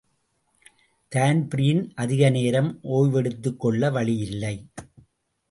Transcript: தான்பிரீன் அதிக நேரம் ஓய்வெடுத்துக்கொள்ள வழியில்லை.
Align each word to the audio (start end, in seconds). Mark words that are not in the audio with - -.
தான்பிரீன் 1.11 1.91
அதிக 1.95 2.29
நேரம் 2.29 2.79
ஓய்வெடுத்துக்கொள்ள 2.83 3.91
வழியில்லை. 3.91 4.55